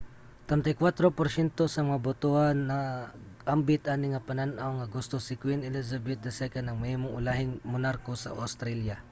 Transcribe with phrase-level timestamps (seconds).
[0.49, 6.57] 34 porsyento sa mga botohan nag-ambit ani nga panan-aw nga gusto si queen elizabeth ii
[6.67, 8.95] ang mahimong ulahing monarko sa australia